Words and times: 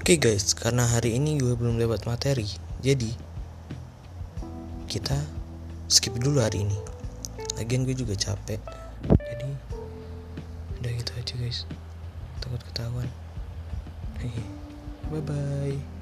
Oke 0.00 0.16
guys, 0.16 0.56
karena 0.56 0.88
hari 0.88 1.20
ini 1.20 1.36
gue 1.36 1.52
belum 1.52 1.76
lewat 1.76 2.08
materi, 2.08 2.48
jadi 2.80 3.12
kita 4.88 5.12
skip 5.92 6.16
dulu 6.16 6.40
hari 6.40 6.64
ini. 6.64 6.78
Lagian 7.60 7.84
gue 7.84 7.92
juga 7.92 8.16
capek, 8.16 8.56
jadi 9.12 9.48
udah 10.80 10.90
gitu 10.96 11.12
aja 11.20 11.34
guys. 11.36 11.68
Takut 12.40 12.64
ketahuan. 12.64 13.12
Bye 15.12 15.20
bye. 15.20 15.99